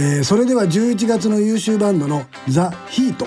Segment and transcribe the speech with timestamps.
[0.00, 3.26] えー、それでは11月の優秀バンドの「ザ・ヒート、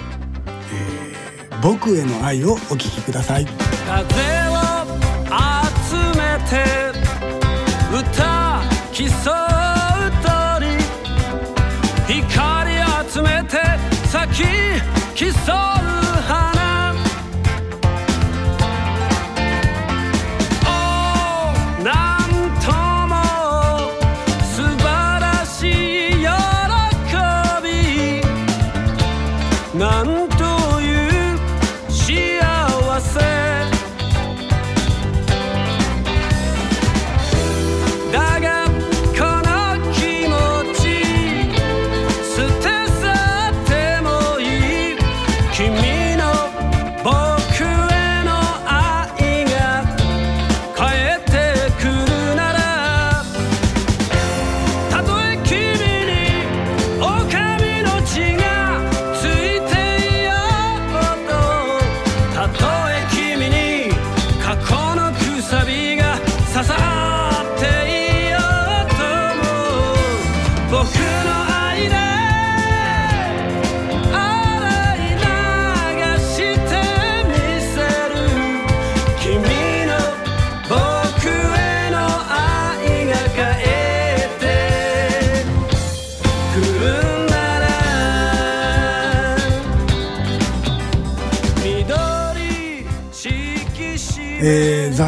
[0.72, 3.46] えー、僕への愛」をお聴きください。
[3.46, 4.02] 風
[4.48, 4.56] を
[5.84, 6.64] 集めて
[7.94, 8.62] 歌
[8.94, 9.10] 競う
[10.24, 10.78] 鳥。
[12.08, 12.72] 光
[13.12, 13.58] 集めて
[14.08, 14.44] 咲き
[15.16, 15.28] 競
[15.78, 15.81] う。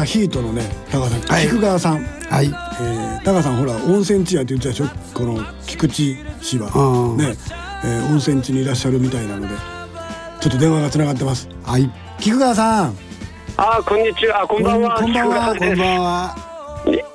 [0.04, 2.46] ザ・ヒートのね高さん、はい、菊川さん、はい。
[2.46, 5.14] えー、高さんほら温泉地やって言ってたでしょ？
[5.14, 6.66] この菊池市は。
[7.16, 7.34] ね、
[7.84, 9.54] えー、温泉地にいらっしゃるみたいなので
[10.40, 11.48] ちょっと電話がつながってます。
[11.64, 11.90] はい。
[12.20, 12.96] 菊川さん。
[13.56, 14.46] あこんにちは。
[14.46, 15.00] こんばんは。
[15.00, 15.56] こんばんは。
[15.56, 16.36] こんばんは。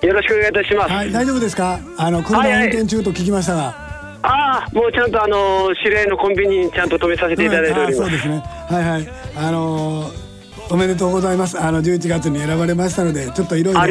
[0.01, 0.91] よろしくお願いいたします。
[0.91, 1.79] はい大丈夫ですか？
[1.97, 3.89] あの車運転中と聞きましたが、はいはい
[4.21, 8.43] ああもうちゃんとあの指令のコンビニにちゃんと止めさせていただいております、うん、そうですね。
[8.67, 9.07] はいはい。
[9.37, 10.28] あのー
[10.71, 11.59] おめでとうございます。
[11.59, 13.83] あの11月に選ばれましたので、ちょっといろいろお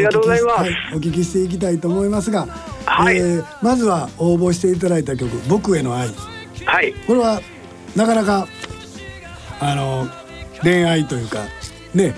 [0.98, 2.46] 聞きしていきたいと思いますが、
[2.86, 6.08] はい、えー、まずは応募していただいた曲「僕への愛」。
[6.64, 6.94] はい。
[7.06, 7.40] これは
[7.96, 8.46] なかなか
[9.60, 10.08] あの
[10.62, 11.40] 恋愛というか
[11.94, 12.14] ね。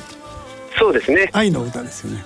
[0.78, 1.30] そうですね。
[1.32, 2.24] 愛の歌ですよね。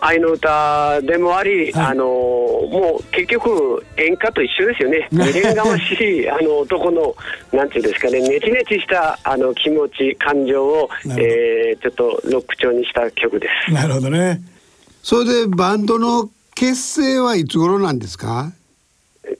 [0.00, 5.08] 愛の歌でもあり、はい、あのもう結局演歌と一緒ですよね。
[5.12, 7.14] 未練がましい あの男の
[7.52, 13.72] なんていうんですかねネチネチしたあの気持ち感情を、えー、ちょっとロック調にした曲です。
[13.72, 14.40] なるほどね。
[15.02, 18.52] それでバンドの結成はいつ頃なんですか？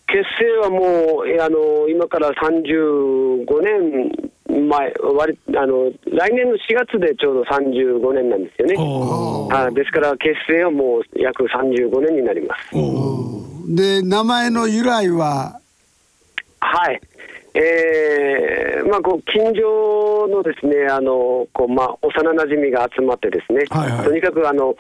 [0.07, 8.75] 結成はもうあの今から35年前割あの来年の4月でちょうど35年なんですよね。
[9.53, 12.71] あですから結成はもう約35年になります。
[13.75, 15.61] で名前の由来は？
[16.61, 17.01] はい。
[17.53, 24.77] えーまあ、こう近所のですねあのこう、まあ、幼なじみが集まってですね、はいはい、とにかくあのまあ、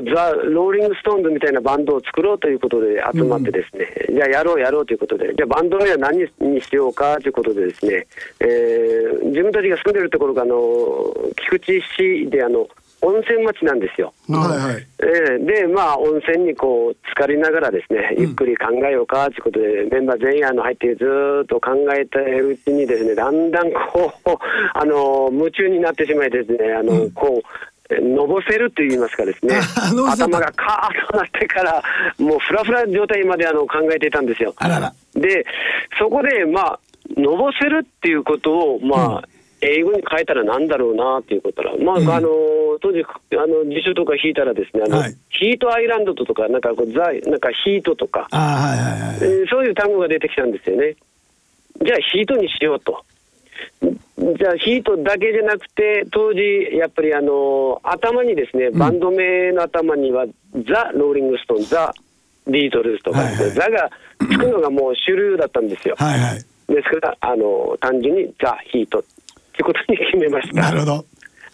[0.00, 8.06] ザ・ローリング・ストーンズみたいなバンドを作ろうということで集まってですね、うん、じゃあやろうやろうということで、じゃあバンド名は何にしようかということでですね、
[8.40, 10.56] えー、自分たちが住んでるところがあの
[11.36, 12.66] 菊池市であの
[13.02, 14.14] 温泉町なんですよ。
[14.28, 21.04] はいはい、えー、で、まあ、温泉にこう、浸かりながらですね、ゆっくり考えようかということで、うん、メンバー全員あの入ってず
[21.42, 24.30] っと考えているうちにですね、だんだんこう、
[24.72, 29.56] あの、夢中になってしまいですね、あの、うん、こう、のぼせるといいますかですね、
[30.08, 31.82] 頭がカーッとなってから、
[32.18, 34.54] もうふらふら状態まであの考えていたんですよ。
[34.60, 34.92] らら。
[35.14, 35.44] で、
[35.98, 36.80] そこで、まあ、
[37.16, 39.22] のぼせるっていうことを、まあ、うん。
[39.62, 42.28] 英語に変えたらなんだろうなっていうことら、まあ、うん、あの
[42.80, 50.96] 当時あの辞書とか引いたらですねあの、はい、ヒートアイランドとかなんかこうザなんかヒートとか、はいはいはいえー、そういう単語が出てきたんですよね。
[51.80, 53.04] じゃあヒートにしようと
[53.82, 56.40] じゃあヒートだけじゃなくて当時
[56.76, 61.92] やっぱりあの頭にですねバンド名の頭には、ザ・ローリング・ストーンザ・
[62.46, 63.90] ビートルズとか、はいはい、ザが
[64.20, 65.96] つくのがもう主流だったんですよ。
[65.98, 66.44] はいはい、で
[66.82, 69.02] すからあの単純にザ・ヒートっ
[69.56, 70.54] てことに決めました。
[70.54, 71.04] なるほど。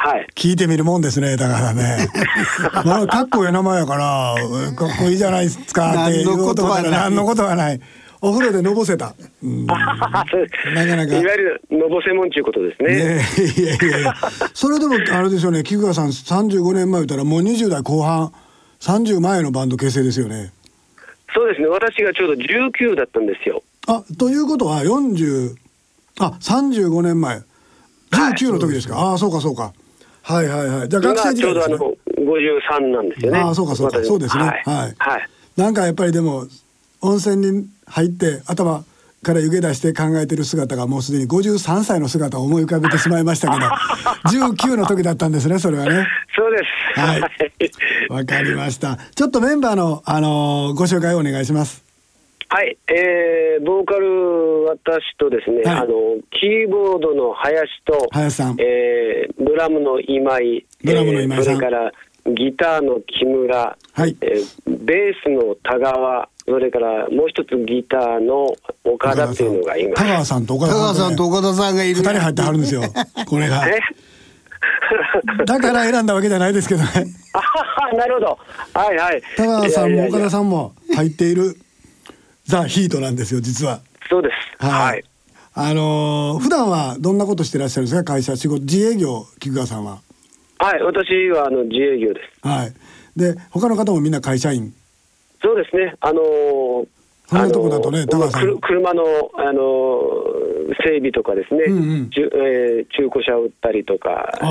[0.00, 0.26] はい。
[0.34, 2.08] 聞いてみるもんですね、だからね。
[2.84, 4.34] まあ、かっこいい名前やから、
[4.76, 7.80] かっこいいじゃないですかっていうことは何のことはない。
[8.20, 9.14] お風呂でのぼせた。
[9.42, 9.94] うん、なか
[10.96, 11.16] なか。
[11.16, 12.94] いわゆるのぼせもんちゅうことですね。
[12.94, 13.26] ね
[13.56, 14.14] いやいやいや。
[14.54, 18.32] それでもあれですよね、菊川さん35年前言ったらもう20代後半、
[18.80, 20.52] 30前のバンド結成ですよね。
[21.34, 23.62] そうですね、私がちょうど19だったんですよ。
[23.86, 25.54] あ、ということは40、
[26.18, 27.42] あ、35年前。
[28.10, 28.96] 19の時ですか？
[28.96, 29.72] はい、ああ、そうかそうか。
[30.22, 30.88] はいはいはい。
[30.88, 33.38] じゃあ学生時代です、ね、ちょうどあの53なんですよね。
[33.38, 34.02] ああ、そうかそうか。
[34.02, 34.44] そうですね。
[34.44, 34.62] はい。
[34.98, 35.28] はい。
[35.56, 36.46] なんかやっぱりでも
[37.00, 38.84] 温泉に入って頭
[39.22, 43.66] から湯気出して考えてる姿がもうすでに53歳の姿を思い浮かべてしまいましたけど
[44.46, 46.06] 19の時だったんですねそれはね。
[46.36, 46.58] そうで
[46.94, 47.00] す。
[47.00, 47.20] はい。
[48.10, 48.96] わかりました。
[49.14, 51.84] ちょっとメンバーの、あのー、ご紹介をお願いします。
[52.50, 55.86] はい、えー、ボーカル私とですね、はい、あの
[56.30, 60.64] キーボードの林と林さん、えー、ドラムの今井。
[60.82, 61.92] ドラムの今井それから
[62.34, 64.16] ギターの木村、はい。
[64.20, 66.28] えー、ベースの田川。
[66.46, 68.46] それからもう一つギターの
[68.82, 70.02] 岡田っていうのがいます。
[70.02, 71.96] 田川さんと岡田さん、さんと岡田さんがいる。
[71.96, 72.82] 二人入ってはるんですよ。
[73.28, 73.66] これが。
[75.46, 76.88] だから選んだわけじゃないですけどね。
[77.34, 78.38] あなるほど。
[78.74, 79.22] はいはい。
[79.36, 81.56] 田川さんも岡田さんも入っている
[82.46, 83.80] ザ・ヒートなんですよ実は。
[84.08, 84.64] そうです。
[84.64, 85.04] はい、
[85.54, 88.14] あのー、普段はどんなことしてらっしゃるんですか？
[88.14, 89.98] 会社仕事自営業菊川さんは
[90.58, 92.72] はい私はあの自営業ですはい
[93.16, 94.72] で他の方もみんな会社員？
[95.42, 96.86] そうですねあのー
[97.28, 98.58] そとこだとね、高さん。
[98.58, 100.00] 車の、あの
[100.82, 104.44] 整備とかですね、うんうん、えー、中古車を売ったりとか、え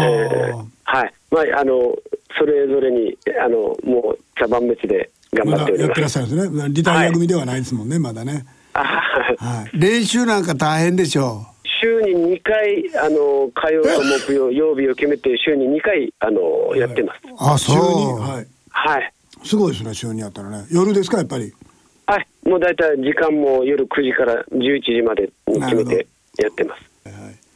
[0.53, 1.95] ー、はい、まあ、あの、
[2.37, 5.81] それぞれに、あの、もう茶番別で頑張っております。
[5.81, 6.69] ま、やってらっしゃるんですね。
[6.69, 8.45] リタイア組ではないですもんね、はい、まだね。
[8.73, 9.79] はい。
[9.79, 11.56] 練習なんか大変でしょう。
[11.81, 13.89] 週に2回、あの火曜と
[14.27, 17.21] 木曜、曜日を決めて、週に2回、あのやってます。
[17.37, 18.19] あ、そう。
[18.19, 18.47] はい。
[18.69, 19.13] はい。
[19.43, 20.65] すごいですね、週にやったらね。
[20.71, 21.53] 夜ですか、やっぱり？
[22.05, 26.07] はい、もう大体時間も夜9時から11時までに決めて
[26.37, 26.81] やってます。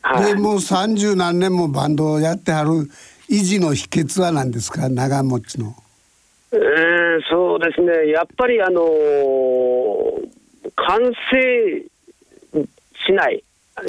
[0.02, 2.70] はい、でもう三十何年もバンドをやってはる
[3.30, 4.90] 維持の秘訣は何ですか？
[4.90, 5.74] 長持ちの。
[6.54, 6.60] えー、
[7.30, 10.30] そうですねやっぱりあのー、
[10.76, 11.00] 完
[11.32, 11.86] 成
[13.08, 13.42] しない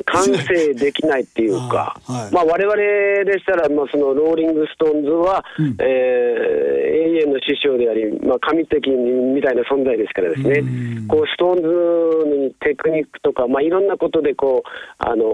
[0.07, 2.77] 完成できないっていうか、はい、まあ我々
[3.25, 10.61] でしたら、まあ、そのローリング・ストーンズは、うん、えー、永遠の師匠であり、まあ、神的みたいな存在ですからですね、
[11.05, 14.69] うこうストーンズにテクニックとか、まあ、いろんなことでこう、
[14.99, 15.25] あの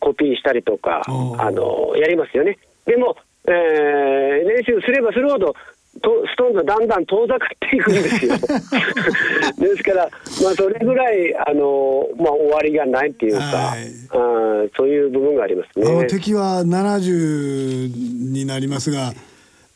[0.00, 2.58] コピーしたりとか、あのやりますよね。
[2.86, 3.16] でも、
[3.46, 5.54] えー、練習すればするほど
[5.98, 8.36] とストーンズはだんだん遠ざかっていくんですよ。
[9.58, 10.08] ですから、
[10.42, 16.06] まあ、それぐらいあの、まあ、終わりがないっていうか、はい、あそういう部分がありますね。
[16.06, 19.12] 敵は70になりますが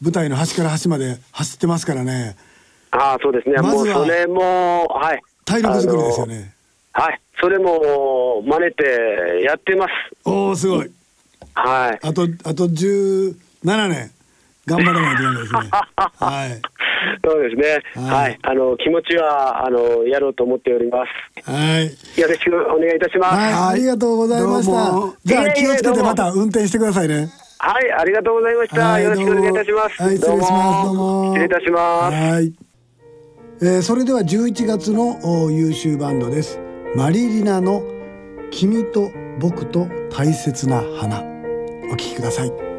[0.01, 2.37] 舞台の端から端まで走ってますからね。
[2.91, 6.53] ああそうですね、ま、もうそれも、はい、体力作りですよね。
[6.93, 9.91] はい、それも真似てやってます。
[10.25, 10.91] おおすごい。
[11.55, 12.07] はい。
[12.07, 13.35] あとあと17
[13.89, 14.11] 年。
[14.67, 15.61] 頑張らないといけないですね。
[15.97, 16.63] はい。
[17.25, 18.09] そうですね。
[18.09, 21.05] はい、あの気持ちはあのやろうと思っておりま
[21.45, 21.51] す。
[21.51, 22.21] はい。
[22.21, 23.55] よろしくお願いいたします。
[23.55, 25.19] はい、ありがとうございました。
[25.25, 27.29] じゃあ気をつけてまた運転してくださいね。
[27.59, 29.01] はい、ありがとうございました。
[29.01, 30.03] よろしくお願いいたします。
[30.03, 30.87] はい、失礼します。
[30.87, 31.25] どうも。
[31.33, 32.17] 失礼いたします。
[32.17, 32.53] はい。
[33.63, 36.61] えー、それでは11月の優秀バンドです。
[36.95, 37.83] マリリナの
[38.51, 41.23] 君と僕と大切な花。
[41.87, 42.72] お聴きください。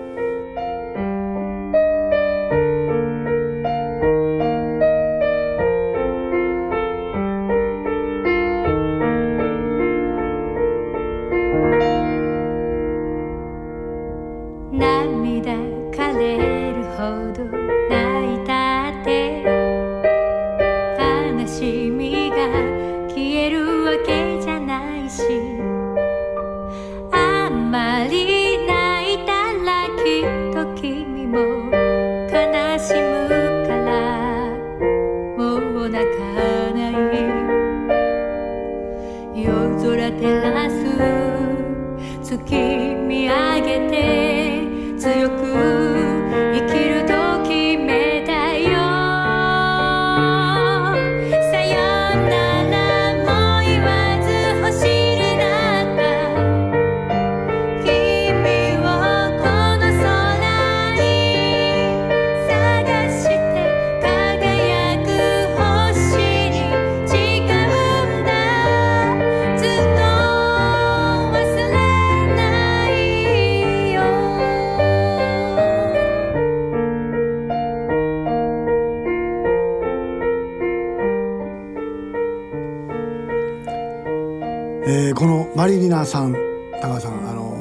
[86.05, 86.33] さん
[86.81, 87.53] 高さんあの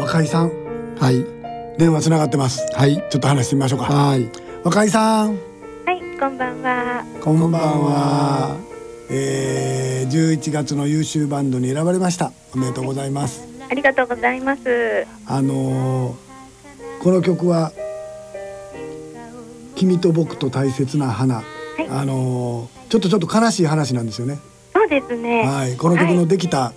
[0.00, 0.50] 若井さん。
[0.98, 1.24] はい。
[1.78, 2.66] 電話つながってます。
[2.74, 2.96] はい。
[2.96, 3.84] ちょっと話してみましょうか。
[3.84, 4.28] はい。
[4.64, 5.36] 若井さん。
[5.86, 7.04] はいこんばんは。
[7.20, 8.56] こんばんは。
[9.08, 12.32] えー、11月の優秀バンドに選ばれました。
[12.54, 13.46] おめでとうございます。
[13.70, 15.06] ありがとうございます。
[15.26, 16.16] あの
[17.00, 17.70] この曲は
[19.76, 21.42] 君と僕と大切な花、は
[21.78, 24.40] い、あのちょっとちょっと悲しい話なんですよね。
[24.72, 25.44] そですね。
[25.44, 26.72] はい、この曲のできた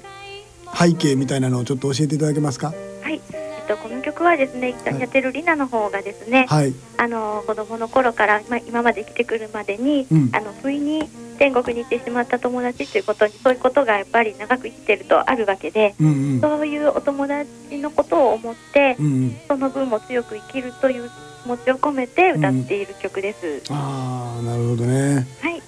[0.73, 2.73] 背景みたいなのをちょっと教えていただけますか？
[3.01, 11.07] はい、えっとこの曲はですね、一緒にやってるリナの方がですね、はい、あの子供の頃からまあ今まで生きてくるまでに、うん、あの不意に
[11.37, 21.09] 天国に行ってしまった友達ということにそういうことがやっぱり長く生きてるとあるわけで、うんうん、そういうお友達のことを思って、うんうん、その分も強く生きるという
[21.43, 23.63] 気持ちを込めて歌っている曲です。
[23.69, 25.27] うん、ああなるほどね。
[25.41, 25.61] はい。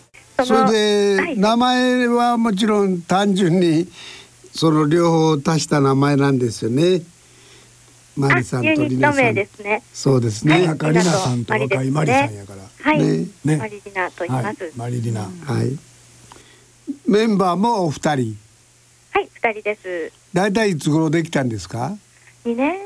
[0.46, 3.88] それで、はい、名前はもちろん単純に
[4.57, 7.03] その両方足した名前なんですよね。
[8.15, 9.35] マリさんとリナさん。
[9.35, 9.83] ですね。
[9.93, 10.67] そうですね。
[10.67, 12.63] 赤リナさんと若いマリさんやから。
[12.81, 12.99] はい。
[12.99, 14.63] ね、ね、マリリナと言います。
[14.63, 15.21] はい、マリリナ。
[15.21, 15.27] は
[15.63, 15.77] い。
[17.07, 18.35] メンバーもお二人。
[19.11, 20.11] はい、二人です。
[20.33, 21.95] だいたいいつ頃できたんですか？
[22.43, 22.79] 二年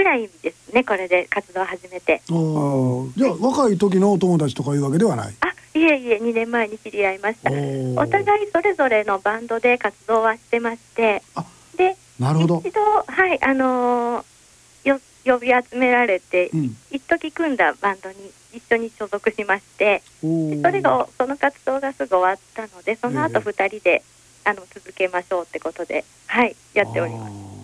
[0.00, 0.82] くらいですね。
[0.82, 2.22] これで活動を始めて。
[2.30, 5.34] おじゃあ、若い時のお友達とかいうわけではない？
[5.40, 7.50] あ、いえいえ、二年前に知り合いました。
[7.50, 11.22] お互いそれぞれのバンドで活動はしてまして。
[11.76, 12.62] で、なるほど。
[12.64, 14.24] 一度、はい、あのー
[14.84, 18.16] よ呼び集められて、うん、一時組んだバンドに
[18.54, 20.26] 一緒に所属しましてそ
[20.70, 24.02] れがその活動がすぐ終わったのでその後二人で、
[24.46, 27.59] えー、あの続けましょうってことではいやっております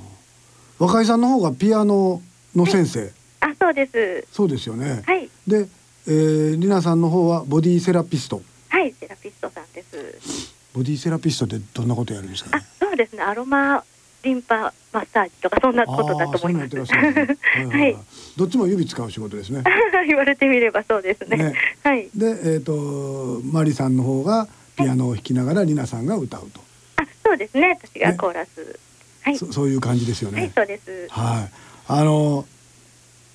[0.78, 2.22] 若井さんの方がピアノ
[2.54, 5.68] の先生、はい、あそうですそうですよねはいで、
[6.06, 13.82] えー、りなさんの方はボディセラピストはいセラピストさんですボディセラピストってどんなことやるんですか、ね、あそうですねアロマ
[14.26, 16.74] リンパマッサージとかそんなことだと思います。
[16.92, 17.96] はい。
[18.36, 19.62] どっちも指使う仕事ですね。
[20.06, 21.36] 言われてみればそうですね。
[21.36, 21.54] ね
[21.84, 22.08] はい。
[22.14, 26.60] で、えっ、ー、とマリさんの方がピアノを弾きながら、はい、リナさんが歌うと。
[26.96, 27.78] あ、そうですね。
[27.80, 28.80] 私がコーラス。
[29.26, 29.38] ね、はい。
[29.38, 30.40] そそういう感じですよね。
[30.40, 31.08] はい、そうです。
[31.10, 31.52] はい。
[31.88, 32.44] あの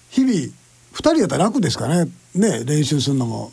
[0.09, 0.53] 日々二
[0.93, 2.09] 人やったら楽ですかね。
[2.35, 3.51] ね、練習するのも。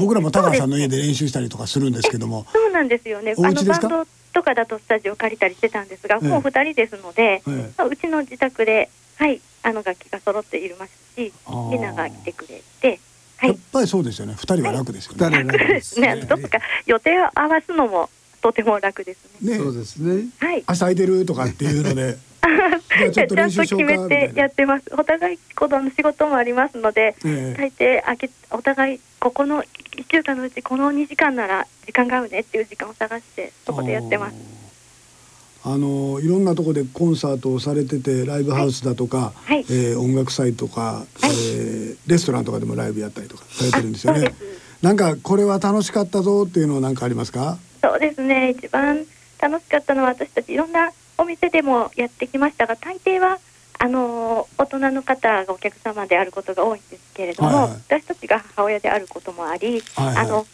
[0.00, 2.46] 僕らも高さんの家で練習したりとかするんですけども。
[2.52, 3.34] そうなんですよね。
[3.36, 4.06] お家ですか？
[4.32, 7.42] とかだとスタジオ借りたりしてたんですが、もう2人ですので、
[7.76, 11.32] まあ、うちの自宅で、はい、あの楽器が揃っていますし
[11.70, 13.00] ひなが来てくれて。
[13.38, 14.34] はい、やっぱりそうですよね。
[14.38, 15.36] 二人は楽ですよね。
[15.36, 16.16] はい、楽ですね。
[16.22, 18.08] どっか予定を合わすのも
[18.40, 19.52] とても楽ですね。
[19.52, 20.26] ねそうですね。
[20.38, 20.64] はい。
[20.68, 22.18] 明日空いてるとかっていうので。
[23.12, 24.84] ちゃんと決めてやってます。
[24.96, 34.36] お互い子供の仕事もありますので、えー、大抵あけお互いここの一週間のうちこの2時間なら時間が合うねっていう時間を探してそこでやってます。
[35.64, 44.32] あのいろんなところでコンサートをされててライブハウスだとか、はい、えー、音楽祭とか、はい、えー、レストランとかでもライブやったりとかされてるんですよね。
[44.80, 47.58] なんかこれは楽しかったぞっていうのは何かありますか？
[47.86, 48.50] そうですね。
[48.50, 49.06] 一番
[49.40, 53.38] 楽しかったのは私たちいろんなお店でもやってきましたが大抵は
[53.78, 60.46] あの大人の方がお客様であることが多いんですけれども、はいはい、私たちが母親であることもあり、はいはい、あの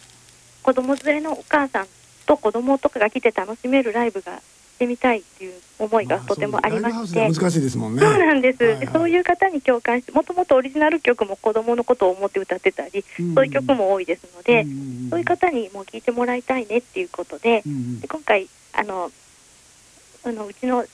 [0.62, 1.86] 子供連れのお母さん
[2.26, 4.42] と子供とかが来て楽しめるライブが
[4.82, 8.00] してみたいっていう思いがとてもありまして、難しいですもんね。
[8.00, 14.72] そうなんです、はいはい、そういう方に共感してもともとオリジナル曲も子供のことを思って歌ってたり、うんうん、そういう曲も多いですので、うんう
[15.06, 19.10] ん、そういう方にもう聴いてもらいたいねっていうことでうんうん、で今回あの
[20.24, 20.84] あのうちのあ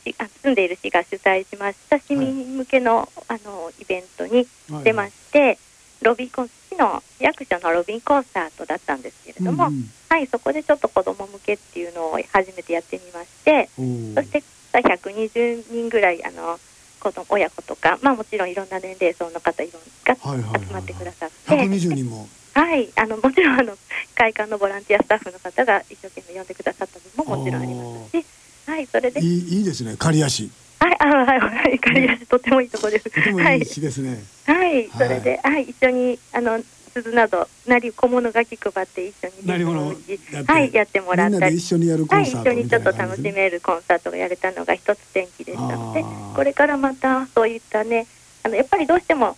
[0.43, 2.97] 住んでいる市が主催しました市民向けの
[3.29, 4.47] はい、あのイベントに
[4.83, 5.59] 出まして、
[6.03, 13.69] ロビーコン市の役所のロビーコンサートだったんですけれども、うんうん、はいそこでちょっと子ども向けっていうのを初めてやってみまして
[14.15, 16.59] そして120人ぐらいあの
[17.01, 22.29] 子供親子とか、まあ、もちろんいろんな年齢層の方いろんな集まってくださって、はいはいはい、120人も。
[22.55, 23.77] はいあのもちろんあの
[24.17, 28.27] 会館のボランティアスタッフの方が一生懸命呼んでくださった分ももちろんありますし、
[28.67, 29.97] はい、それでいいいいですね。
[29.97, 30.51] 刈谷市
[30.89, 33.11] はい、あはい、はい、刈谷市、とてもいいところです。
[33.11, 34.23] とてもいい市ですね。
[34.47, 36.61] はい、それで、はい、一緒に、あの、
[36.95, 39.47] 鈴など、なり、小物楽器配って一緒に。
[39.47, 39.87] なり物。
[39.87, 41.57] はい、やってもらったり。
[41.57, 46.05] 一緒にやるはい、一緒にちょっと楽しめるコンサートがやれたのが一つ転機でしたので。
[46.35, 48.07] これからまた、そういったね、
[48.43, 49.37] あの、やっぱりどうしても。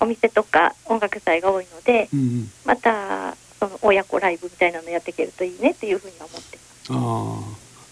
[0.00, 6.90] お店とか音楽祭が多いので、うんうん、またその親子ライブみたいなのやっていけるといいねっていうふうに思ってます。
[6.90, 7.40] あ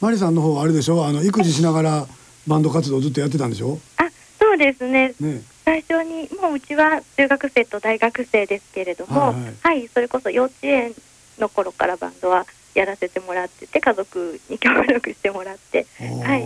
[0.00, 1.06] マリさんの方はあれでしょ？
[1.06, 2.08] あの育児しながら
[2.46, 3.78] バンド活動ずっとやってたんでしょ？
[3.96, 5.14] あそうですね。
[5.20, 5.42] ね。
[5.64, 9.54] 最初にもううちは中学生と大学生ですけれども、はい、はい。
[9.62, 10.92] はい、それこそ幼稚園
[11.38, 15.86] の頃からバンドはやらせてもらってて家族に協力してもらって、
[16.24, 16.42] はい、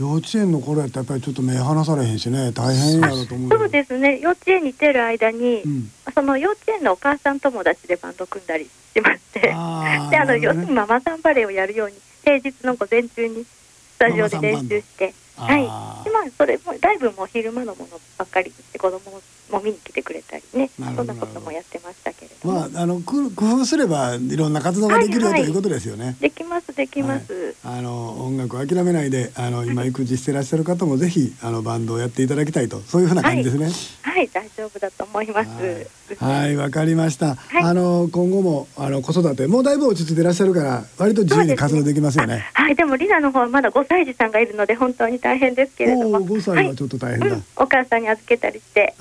[0.00, 2.52] 幼稚園の頃やったらやっぱりちょっと目離されへんしね。
[2.52, 4.20] 大変やろと思うそうですね。
[4.20, 9.40] 幼稚園に行ってる間に、うん、その幼稚園のお母さん友達でバンド組んだりしまして。
[9.50, 15.64] であの、ね、要するにママさんバレーをやるように平日の午前中にスタジオで練習してはい。
[16.06, 20.70] 今それもだいぶもう昼間のものばっかりで子供も見に来てくれたりね。
[20.96, 26.16] そんなこともやってましたけれどまああの工夫すればいろんな活動ができるよ、はいはい、ということですよね。
[26.20, 33.70] できますできます、はい、あの音楽を諦めないであの今育児してらっしゃる方もぜひあのバンドをやっていただきたいとそういうふうな感じですね。
[34.02, 35.86] はい、大丈夫だと思います。
[36.18, 36.56] はい。
[36.56, 46.24] わ、かりました、あの今後もあの子育てもうだいぶ落ち着いていらっしゃるから割と自由に活動できますよね、ね、はいでもリナの方はまだ5歳児さんがいるので本当に大変ですけれども。
[46.24, 47.34] 5歳はちょっと大変だ、はい。
[47.34, 48.94] うん、お母さんに預けたりして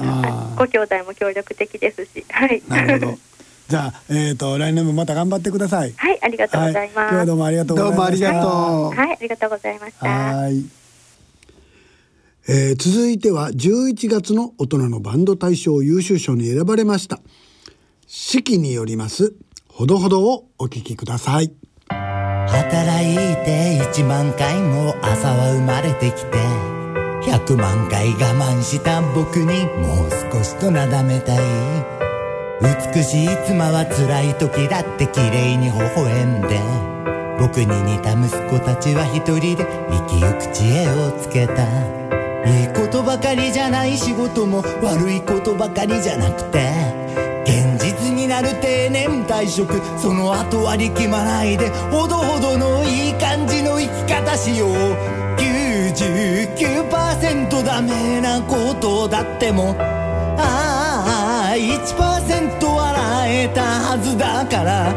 [0.57, 3.17] ご兄弟も協力的ですしはいなるほど
[3.69, 5.93] じゃあ、えっ、ー、と、来年もまた頑張ってください。
[5.95, 6.97] はい、ありがとうございます。
[6.97, 8.31] はい、今日はどうもありがとうございました。
[8.33, 8.99] どうもありがとう。
[8.99, 10.05] はい、ありがとうございました。
[10.05, 10.83] はい。
[12.45, 17.21] えー、続いては11月の大人のバンド大賞優秀賞に選ばれました
[18.05, 19.33] 四季によります
[19.69, 21.53] ほどほどをお聞きください
[21.87, 26.72] 働いて1万回も朝は生まれてきて
[27.25, 31.39] 100万回我慢した僕にもう少しとなだめたい。
[32.61, 36.59] 美しい妻は辛い時だって綺麗に微笑んで
[37.39, 41.63] 僕に似た息子たちは一人で生きゆく知恵をつけた。
[42.45, 46.73] いいことばかりじゃない仕事も悪いことばかりじゃなくて
[47.45, 55.23] 現実になる定年退職その後は力まないでほどほどのいい感じの生き方しよう。
[55.93, 59.75] 99%ダメなことだっても。
[60.37, 64.93] ああ1%笑えたはずだから。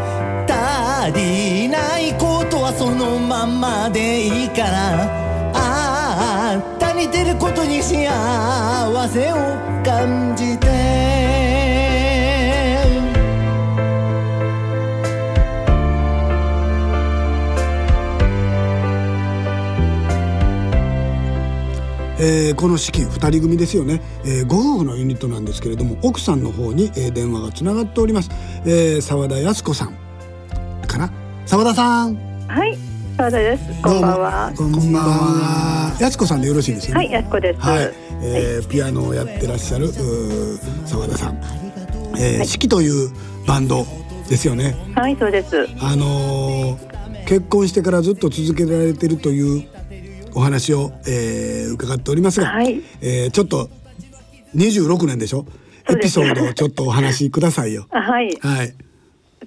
[0.49, 5.27] 足りないことはそのままでいいから。
[6.97, 9.37] 似てることに幸せを
[9.85, 11.16] 感じて。
[22.19, 29.95] えー、この式2人組ですよね、えー、ご夫婦のユニットなんですけれども奥さんの方に、えー、電話がつながっております澤、えー、田靖子さん
[30.87, 31.11] かな？
[31.47, 32.17] 澤田さん
[32.49, 32.79] はい
[33.17, 33.65] 澤田です。
[33.83, 34.53] こんばんは。
[34.55, 35.97] こんばんは。
[35.99, 37.05] やつこさんでよろしいですよね？
[37.07, 37.61] はい、やつこです。
[37.61, 37.93] はい、
[38.23, 39.89] えー、ピアノをやってらっしゃる
[40.85, 41.41] 澤田さん。
[42.19, 43.11] えー、四季という
[43.47, 43.87] バンド
[44.29, 44.77] ですよね。
[44.95, 45.67] はい、そうです。
[45.81, 49.65] あのー、結婚してからずっと続けられてるという
[50.37, 53.71] お話を、えー、伺っておりますが、はい、えー、ちょっと
[54.55, 55.47] 26年でしょ？
[55.89, 57.87] エピソードをちょっとお話しくださいよ。
[57.91, 58.37] はい。
[58.41, 58.75] はい。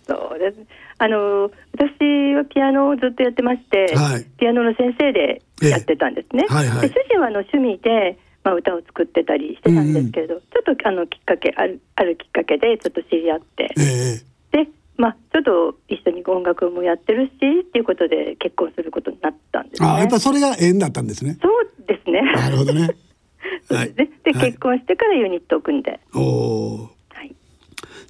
[0.07, 0.57] そうです。
[0.97, 6.45] あの私はピアノをずっとやってまして、はい、ピアノの先生でやってたんですね。
[6.49, 14.21] えはいはい、で主人はあの趣味で、まあ、歌を作ってたりしてたんですけれど、うんちょっとあのきっかけあるあるきっかけでちょっと知り合って、え
[14.51, 14.67] で
[14.99, 21.37] まあちょっと一緒に音楽もやってるしっていうことで結婚することになったんです、ね、あやっぱそれが縁だったんですね。
[21.41, 22.21] そうですね。
[22.21, 22.89] なるほどね。
[23.71, 25.99] はい、でで、結婚してからユニットを組んで。
[26.13, 26.89] おお。
[27.09, 27.33] はい。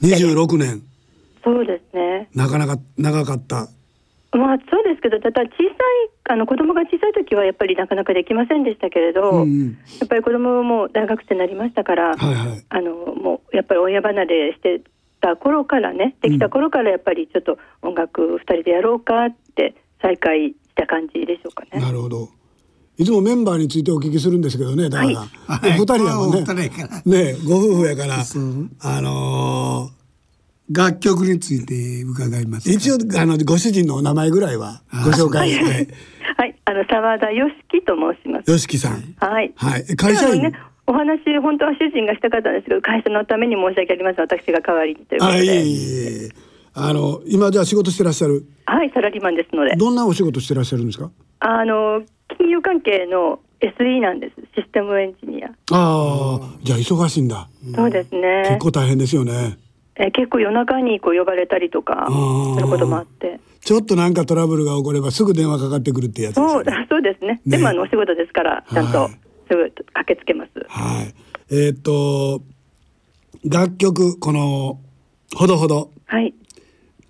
[0.02, 0.82] 二十六年。
[1.44, 2.28] そうですね。
[2.34, 3.68] なかなか長かった。
[4.32, 14.82] まあそうですけど、ただ小さいあの子供が小さい時はやっぱりなかなかできませんでしたけれど、うん、やっぱり子供も大学生になりましたから、はいはい、あのもうやっぱり親離れして
[15.22, 21.82] た頃からね、できた頃からやっぱりちょっと音楽二人でやろうかって再開した感じでしょうかね。
[21.82, 22.30] なるほど。
[22.98, 26.44] いつもメンバーについてお聞きするんですけどね、だから、はい、お二人やもんね。
[27.06, 30.00] ね、ご夫婦やから、あのー
[30.72, 35.92] 楽曲について伺います一応あのご主人のお名前ぐらいはご紹介して。
[36.38, 38.52] はい、あの澤田よしきと申します。
[38.52, 39.16] よしきさん。
[39.18, 39.52] はい。
[39.56, 39.96] はい。
[39.96, 40.44] 会社員？
[40.44, 40.54] ね、
[40.90, 45.38] お話本当は主人がしたかったんですけど会社のために申し訳ありません私が代わりにということで。
[45.38, 46.30] あいえいえ
[46.74, 48.46] あの今じゃあ仕事してらっしゃる。
[48.66, 49.76] はいサラリーマンですので。
[49.76, 51.12] どんなお仕事してらっしゃるんですか？
[51.42, 52.02] あの
[52.38, 55.50] 金融関係の SE なんですシステムエンジニア。
[55.50, 57.48] ああじゃあ忙しいんだ。
[57.76, 58.46] そうですね。
[58.48, 59.58] 結構大変ですよね。
[59.96, 62.08] え結構夜中にこう呼ばれたりとか
[62.56, 69.10] することもあってちょっとなんかトラブルが起こればすぐ電話かかってくるってやつです、ね、そうそうですねねでもあのお仕事ですからちゃんと
[69.50, 70.52] すぐ駆けつけます。
[70.68, 71.14] はい。
[71.52, 72.42] えー、っと
[73.44, 74.80] 楽曲この
[75.36, 75.92] ほどほど。
[76.06, 76.34] はい。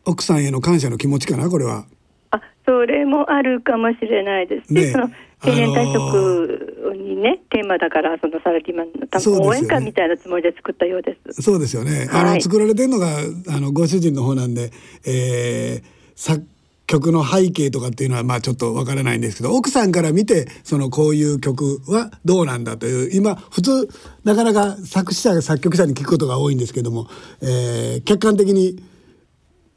[0.05, 1.85] 奥さんへの感謝の気持ちかなこれは。
[2.31, 4.73] あそれもあるかもしれないです。
[4.73, 5.09] ねその
[5.41, 11.41] 定年退職にね、テーマだからそのサラリーマンの多分応援歌みたいなつもりで作ったようです。
[11.41, 12.07] そうですよね。
[12.07, 13.07] はい、あの作られてるのが
[13.47, 14.71] あのご主人の方なんで、
[15.05, 15.83] えー、
[16.15, 16.45] 作
[16.89, 23.87] 曲の背景とかっていうのはまあちょっとわからないんですけど奥さんから見てそのこういう曲はどうなんだという今普通
[24.23, 27.07] なかなか作詞者作曲者に聞くことが多いんですけども、
[27.43, 28.83] えー、客観的に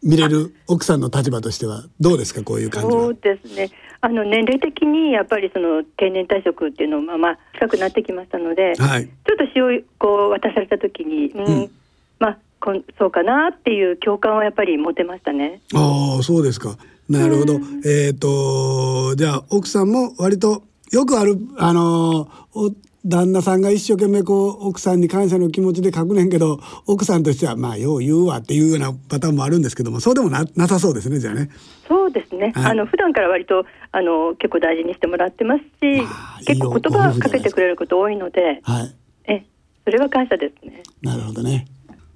[0.03, 3.71] 見れる奥さんの立場としてはどうですかこういう感じそうですね
[4.01, 11.71] あの年齢的にやっぱりその定年退職っていうのまあまあ近くなってきましたので、はい、ちょっと詩をこう渡された時に、うん、うん、
[12.19, 15.61] まあこんそうかなっていう共感はやっぱり持てましたね。
[15.75, 16.79] ああそうですか。
[17.09, 17.57] なるほど。
[17.57, 20.63] うん、えっ、ー、とじゃあ奥さんも割と
[20.93, 31.51] よくあるあのー、旦那さんが一生懸命こう奥さんに感謝の気持ちで書くねんけど奥さんとしてはまあよう言うわっていうようなパターンもあるんですけどもそうでもななさそうですねじゃあね。
[31.89, 36.07] そうですね、はい、あの普段から割とあの結構大事にしてもらってますし、
[36.47, 38.95] 結構言葉をかけてくれること多いので、はい、
[39.27, 39.45] え
[39.85, 40.83] それは感謝ですね。
[41.03, 41.67] なるほどね。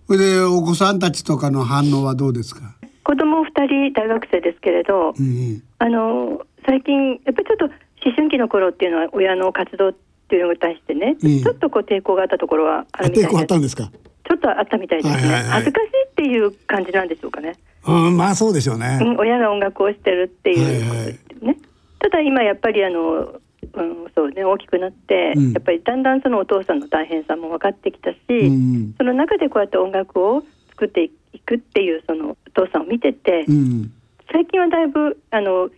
[0.07, 2.76] それでお子さんたちとかの反応はどうですか？
[3.07, 7.73] 子供二人大学生ですけれど、うん、あの最近やっぱりちょっと思
[8.17, 9.95] 春期の頃っていうのは親の活動っ
[10.29, 13.27] ていうのに対してね、うん、ちょっとこう抵抗があったところはあるみたいです。
[13.29, 13.93] 抵抗あったんですか？
[14.29, 17.55] ちょっとあったみたいですね、はいはいはい、恥ずかしいっていう感じなんでしょうかね。
[17.87, 18.99] うん、まあそうでしょうね。
[19.01, 20.59] うん、親が音楽をしてるっていう。
[20.59, 20.89] ことですね。
[20.89, 21.57] はいはい、
[22.01, 23.41] ただ今やっぱりあの
[23.75, 30.43] うん、そうね大きくなって、うん、やっぱりだんだんそのお父さんの大変さも分かってきたし、うん、その中でこうやって音楽を
[30.79, 33.93] 作っていくっていうそのお父さんを見てて、うん、
[34.33, 35.71] 最近はだいぶあの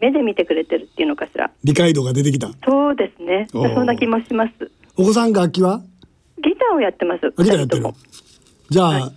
[0.00, 1.50] 目で見てくれてるっていうのかしら。
[1.62, 2.50] 理解度が出てきた。
[2.66, 3.46] そうですね。
[3.52, 4.70] そんな気もします。
[4.96, 5.80] お子さん楽器は？
[6.42, 7.20] ギターをやってます。
[7.42, 7.84] ギターやってる。
[8.70, 9.12] じゃあ、は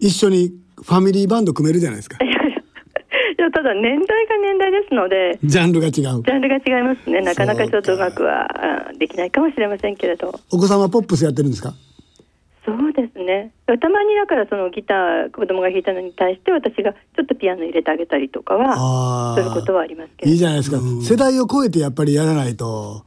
[0.00, 2.18] い、一緒にファミリーバンド組めるじゃないですか。
[2.24, 5.92] いやただ年代が年代ですのでジャンルが違う。
[5.92, 7.20] ジャンルが違いますね。
[7.20, 10.34] なかなかちょっとうまくはできないかもしれませんけれど。
[10.50, 11.72] お子さんはポップスやってるんですか？
[12.76, 23.04] そうですねたまにだからそのギター子供が弾いたのに対して私がちょっとピアノ入れてあげたりとかはすることはありますけどいいじゃないですか、世代を超えてやっぱりやらないと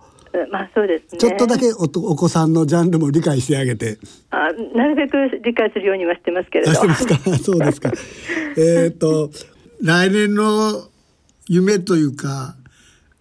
[0.49, 1.19] まあそうですね。
[1.19, 3.97] ちょっとだけおお子さんのジャンルも理解してあげて。
[4.29, 6.73] あ、なるべく理解するようにはしてますけれど。
[6.73, 7.17] してますか？
[7.37, 7.91] そうですか。
[8.57, 9.29] えっと
[9.81, 10.83] 来年の
[11.47, 12.55] 夢というか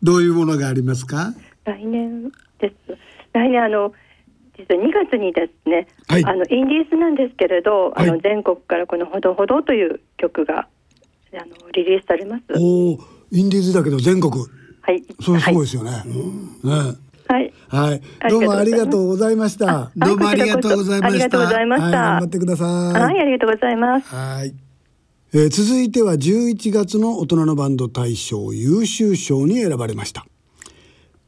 [0.02, 1.34] どういうものがありますか？
[1.64, 2.74] 来年です。
[3.32, 3.92] 来年あの
[4.60, 10.68] 実は2月にですね、はい、あのインディーズなんですけれど、はい、あの全国からこのほどほどという曲が
[11.32, 12.42] あのリリースされます。
[12.58, 12.98] おお、
[13.30, 14.32] インディーズだけど全国。
[14.82, 15.02] はい。
[15.20, 15.90] それすごいですよね。
[15.90, 16.98] はい、ね。
[17.28, 17.52] はい。
[17.68, 18.00] はい。
[18.28, 19.92] どうもありがとうございました。
[19.96, 21.14] どうもありがとうございました。
[21.14, 21.90] ありがとうございました。
[21.90, 22.68] 頑張ってください。
[23.00, 24.14] はい、ありがとうございます。
[24.14, 24.54] はい。
[25.32, 30.26] えー、続いては11月の大人のバンド大賞優秀賞に選ばれました。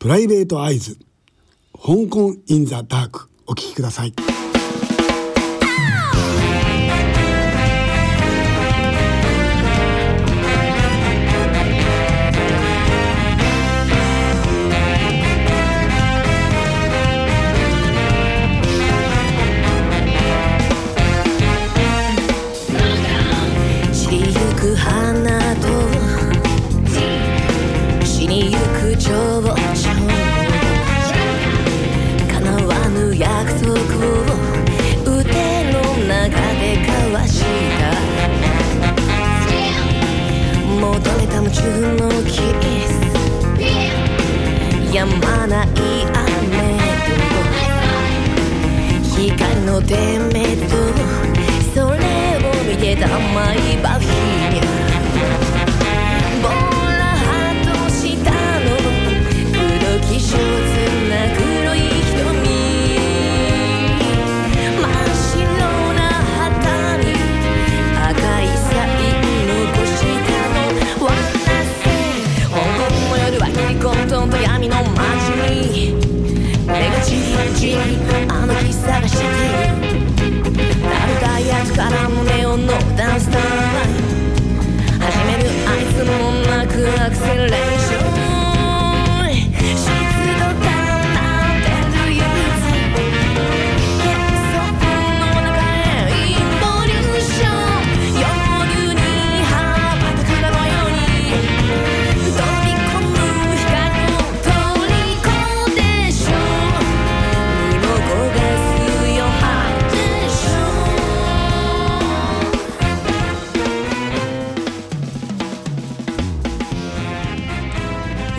[0.00, 0.98] プライベートアイズ。
[1.84, 4.41] 香港インザダークお聞きください。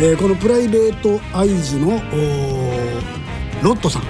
[0.05, 1.91] えー、このプライベートアイズの
[3.63, 4.03] ロットさん。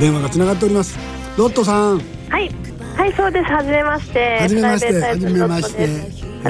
[0.00, 0.98] 電話がつながっております。
[1.38, 2.00] ロットさん。
[2.28, 2.50] はい。
[2.96, 3.44] はいそうです。
[3.44, 4.38] 初めまして。
[4.40, 5.00] 初めまして。
[5.00, 5.82] 初めまして。
[5.82, 5.88] よ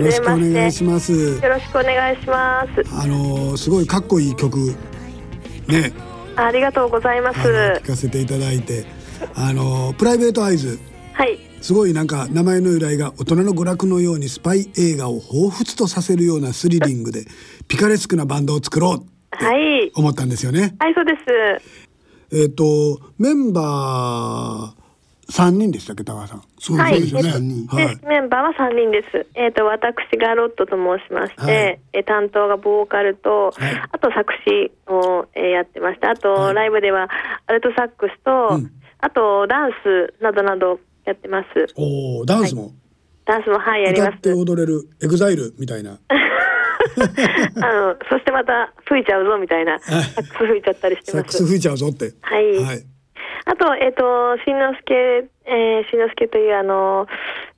[0.01, 1.13] ろしくお願いします。
[1.13, 2.95] よろしくお願いします。
[2.99, 4.75] あのー、すごいかっこいい曲。
[5.69, 5.93] ね。
[6.35, 7.39] ありがとうございます。
[7.39, 8.87] 聞かせていただいて。
[9.35, 10.79] あのー、プライベートアイズ
[11.13, 17.25] はいすごいなんか名前の由来が大人の娯楽のようにスパイ映画を彷彿とさせるようなスリリングで
[17.69, 18.99] ピカレスクなバンドを作ろうっ
[19.39, 20.75] て思ったんですよね。
[20.81, 21.13] はい、そうで
[22.31, 22.37] す。
[22.37, 24.83] えっ、ー、とメンバー
[25.31, 26.43] 三人でしたっけ、高橋さん。
[26.59, 27.23] そうですね。
[27.69, 29.27] はい、メンバーは三人です。
[29.35, 36.11] えっ、ー、と、私がロットと申しまして、はい、担当がボーカルと、はい、あと作詞を、えー、やってました。
[36.11, 37.09] あと、はい、ライブでは
[37.47, 41.49] アルトサックスと、うん、あとダンスなどなどやってます。
[41.77, 42.73] おお、ダンスも、
[43.25, 44.09] ダンスもはいやります。
[44.11, 44.89] 歌って踊れる？
[45.03, 45.55] エグザイル？
[45.59, 45.99] みたいな。
[46.93, 51.19] あのそしてまた吹いちゃうぞみたいな サックス吹いちゃったりしてます。
[51.19, 52.13] サックス吹いちゃうぞって。
[52.21, 52.57] はい。
[52.65, 52.93] はい
[53.45, 54.95] あと、えっ、ー、と、しんのすけ、
[55.47, 57.09] えー、しんのすけというあの、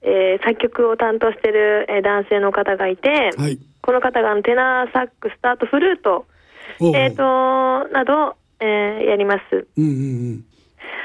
[0.00, 6.26] えー、作曲を担当している、えー、男性の方がいて、はい、この方がテナーサックスとあとフルート、
[6.96, 9.66] えっ、ー、と、など、えー、やります。
[9.76, 9.92] うんうんう
[10.36, 10.44] ん、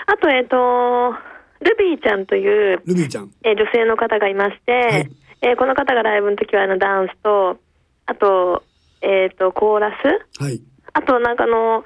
[0.07, 1.13] あと、えっ、ー、と、
[1.61, 3.31] ルビーちゃんという、ルビーちゃん。
[3.43, 7.57] えー、女性の方がいまして、はい、えー、この方がライブの時はあのダンスと、
[8.05, 8.63] あと、
[9.01, 10.61] えっ、ー、と、コーラス、はい、
[10.93, 11.83] あと、なんかの、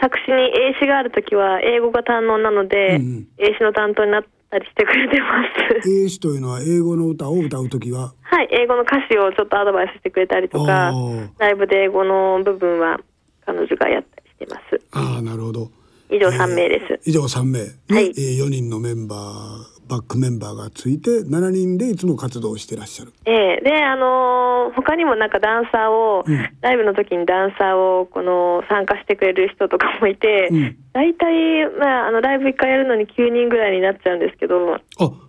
[0.00, 0.36] 作詞に
[0.76, 5.42] 英詞があるときは英語が堪能なので、うんうん、英詞の担当になったりしてくれてま
[5.82, 5.88] す。
[5.88, 8.12] 英詞というのは英語の歌を歌うときは？
[8.20, 10.92] はい、英語の歌詞をちょっとアドバイスしてくれたりとか、
[11.38, 13.00] ライブで英語の部分は
[13.46, 14.80] 彼女がやったりしてます。
[14.92, 15.70] ああ、なるほど。
[16.10, 17.00] 以上3名です。
[17.04, 17.60] 以上3名。
[17.60, 18.08] はい。
[18.08, 23.12] えー、4人のメンバーバックメンバーがついて7人でいつも活動してらっしゃる。
[23.24, 34.74] ええー、であのー、他にもなんかダンサーを、うん、ライブの時にダンサーをこの参加してくれる人とかもいて、うん、大体、まあ、あのライブ1回やるのに9人ぐらいになっちゃうんですけど。
[34.74, 34.80] あ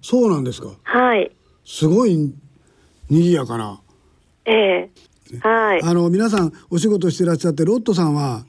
[0.02, 0.70] そうなんですか。
[0.84, 1.32] はい。
[1.64, 2.34] すごいに
[3.10, 3.80] ぎやかな。
[4.46, 5.82] ええー、はい。
[5.84, 8.44] あの皆さんお仕事してらっしゃってロットさんは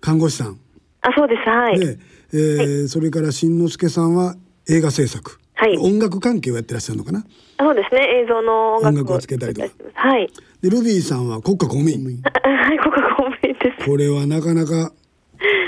[0.00, 0.58] 看護師さん、
[1.06, 1.48] あそうです。
[1.48, 1.78] はい。
[1.78, 1.98] で、
[2.32, 4.34] えー、はい、それからしんのすけさんは
[4.68, 5.38] 映画制作。
[5.56, 7.24] はい、音楽関係をやってらっしゃるのかな？
[7.60, 8.22] そうですね。
[8.24, 9.68] 映像の音楽をつけたりとか。
[9.94, 10.28] はい。
[10.62, 12.00] でルビーさんは国家公務員。
[12.34, 13.86] はい国家公務員です。
[13.88, 14.92] これはなかなか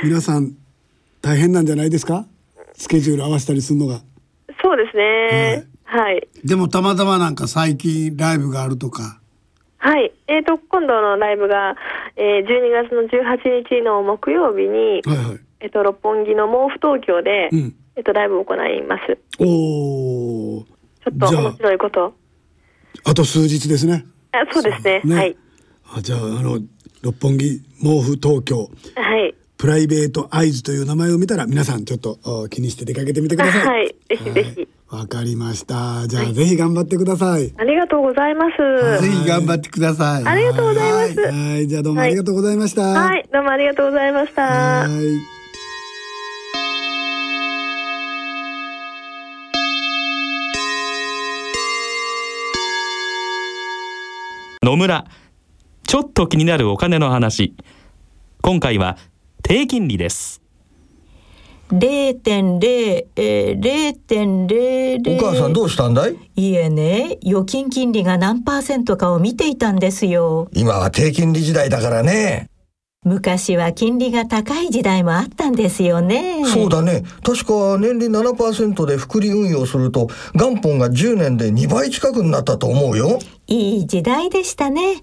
[0.02, 0.54] 皆さん
[1.22, 2.26] 大変なんじゃないですか？
[2.74, 4.00] スケジュール合わせたりするのが。
[4.62, 5.66] そうですね。
[5.84, 9.20] はい、はい、でもたまたまなんか最近ライブがあるとか
[9.78, 11.76] はいえーと、今度のライブが、
[12.16, 19.18] えー、12月の18日の木曜日に、はいはいえーと、六本木の毛布東京で、うんえっと、ライブを行います。
[19.38, 20.64] おお。
[21.02, 22.14] ちょっと面白いこと。
[23.04, 24.04] あと数日ですね。
[24.32, 25.00] あ、そうですね。
[25.04, 25.36] ねはい。
[25.94, 26.58] あ、じゃあ、あの、
[27.02, 28.68] 六本木毛布東京。
[28.96, 29.34] はい。
[29.56, 33.66] プライベートアイズという名前を見たら、皆さんちょっと気にして出かけてみてください。
[33.66, 34.68] はい、ぜひぜひ。
[34.88, 36.06] わかりました。
[36.06, 37.52] じゃあ、はい、ぜひ頑張ってください。
[37.56, 39.02] ありがとうございます。
[39.02, 40.24] ぜひ頑張ってください。
[40.24, 41.20] ありがとうございます。
[41.20, 42.82] はい、じゃあどうもありがとうございました。
[42.82, 44.42] はい、どうもありがとうございました。
[44.42, 45.36] はい。
[54.62, 55.06] 野村
[55.84, 57.54] ちょっと気になるお金の話
[58.42, 58.98] 今回は
[59.44, 60.42] 低金利です
[61.72, 66.16] 0.0、えー、0.00お母さんどうしたんだい？
[66.36, 72.48] いえね預金金利が何パーセントかを見ていたんですよ今は低金利時代だからね
[73.04, 76.44] 昔は金利が高い時代もあったんですよね。
[76.44, 77.04] そうだね。
[77.22, 83.20] 確か年利7%で複利運用すると元本が10年で2倍近くになったと思うよ。
[83.46, 85.02] いい時代でしたね。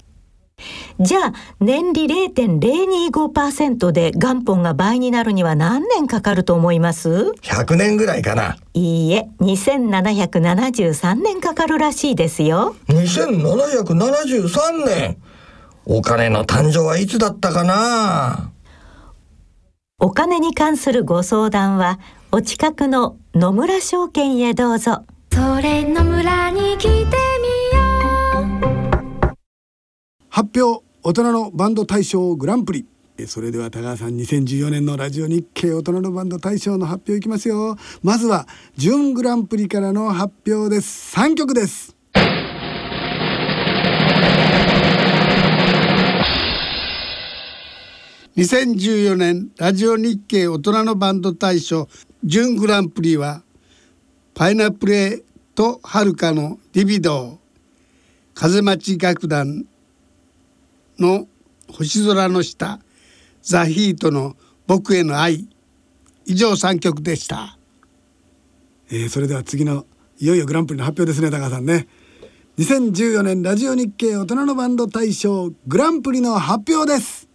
[0.99, 8.57] じゃあ年利0.025%で元本が倍になるには何年かかると思います？100年ぐらいかな。
[8.73, 12.75] いいえ、2773年かかるらしいですよ。
[12.87, 15.17] 2773年
[15.85, 18.51] お金の誕生はいつだったかな？
[19.99, 21.99] お金に関するご相談は
[22.31, 27.62] お近くの野村証券へどうぞそれ野村に来てみよう
[30.35, 32.87] 発表大人のバンド大賞グランプリ。
[33.27, 37.77] それでは高橋さん2014年のラジオ日経大人のバンド大賞の発表いきますよ。
[38.01, 41.15] まずは準グランプリからの発表です。
[41.15, 41.95] 3曲です。
[48.35, 51.87] 2014年ラジオ日経大人のバンド大賞
[52.23, 53.43] 準グランプリは
[54.33, 57.37] パイナップルとはるかのリビドー。
[58.33, 59.67] 風待ち楽団
[60.99, 61.27] の
[61.69, 62.79] 星空の下
[63.41, 64.35] ザ・ヒートの
[64.67, 65.47] 僕への愛。
[66.25, 67.57] 以上3曲でした、
[68.89, 69.85] えー、それでは次の
[70.19, 71.87] いよいよグランプリの発表ですね高さんね。
[72.57, 77.27] 2014年ラジオ日経大人のバンド大賞グランプリの発表です。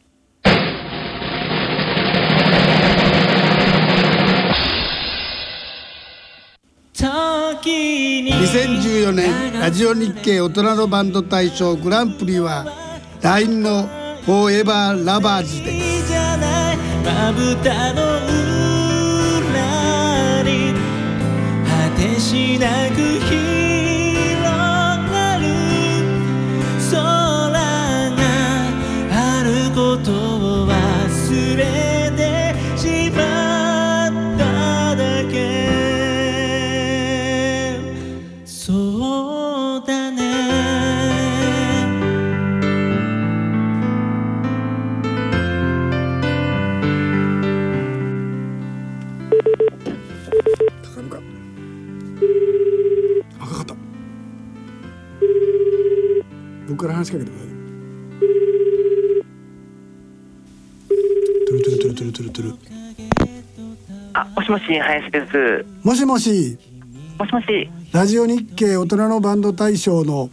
[7.68, 12.87] 2014年ラジオ日経大人のバンド大賞グランプリは
[13.22, 13.88] LINE の
[14.24, 15.98] 「フォーエバーラバーズ」で。
[17.04, 18.02] まぶたの
[19.38, 20.74] 裏に
[21.64, 23.57] 果てしなく広
[64.68, 65.66] しもし林です。
[65.82, 66.58] もしもし。
[67.18, 67.70] もしもし。
[67.92, 70.28] ラジオ日経大人のバンド大賞の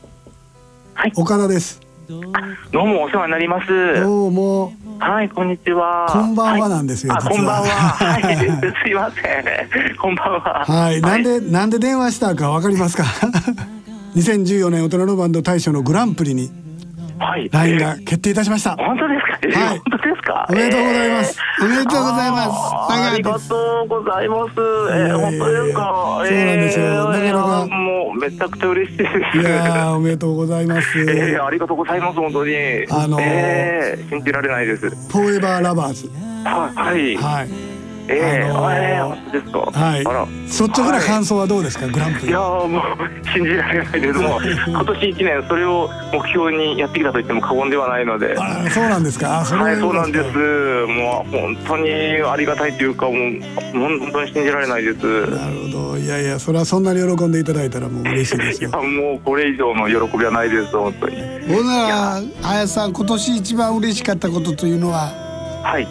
[1.15, 3.67] 岡田です、はい、どうもお世話になります。
[4.01, 4.73] どうも。
[4.99, 6.07] はいこんにちは。
[6.09, 7.19] こんばんはなんですよ、は。
[7.19, 7.67] い、こんばんは。
[7.67, 8.35] はい。
[8.83, 9.95] すいません。
[9.97, 10.65] こんばんは。
[10.65, 13.03] はい、なんでなんで電話したかわかりますか？
[14.15, 16.49] 2014年大人のバンド大賞のグランプリに
[17.17, 18.75] はい、ラインが決定いたしました。
[18.75, 19.59] 本当ですか？
[19.59, 20.45] はい、本当ですか？
[20.49, 21.39] おめでとうございます。
[21.61, 22.59] おめでとうございます。
[22.89, 23.45] ありがと
[23.85, 24.51] うございます。
[24.51, 26.23] えー、本当ですか？
[26.25, 26.85] そうなんですよ。
[27.09, 29.37] なかなかもうめちゃくちゃ嬉しいです。
[29.37, 30.99] いやおめでとうございます。
[30.99, 32.53] えー、ありがとうございます本当に。
[32.89, 34.89] あのー、えー、信じられないです。
[34.89, 36.09] Forever Lovers。
[36.43, 37.15] はい。
[37.15, 37.74] はい。
[38.07, 39.59] ええー、あのー、えー、本当ですか？
[39.59, 40.05] はい。
[40.05, 42.27] あら、率直な感想はどうですか、はい、グランプリ。
[42.27, 48.35] いやもう信じられないですもう今年一年それを目標にやってきたと言っても過言ではないので。
[48.37, 49.27] あそうなんですか？
[49.43, 50.37] はい、そうなんです。
[50.87, 53.15] もう本当にありがたいというかもう
[53.73, 55.27] 本当に信じられないです。
[55.31, 55.97] なるほど。
[55.97, 58.69] いやいやそれはそんなに喜んでいただいたらもう嬉しいですよ。
[58.69, 61.17] いやもうこれ以上の喜びはないです本当に。
[61.47, 65.11] ほな林さん今年一番嬉しかったことというのは？
[65.63, 65.87] はい。